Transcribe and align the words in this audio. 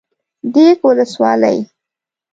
ديک 0.53 0.79
ولسوالي 0.87 1.55